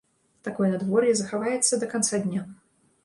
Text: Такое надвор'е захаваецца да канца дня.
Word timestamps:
Такое 0.47 0.69
надвор'е 0.71 1.13
захаваецца 1.19 1.73
да 1.85 1.91
канца 1.93 2.25
дня. 2.25 2.41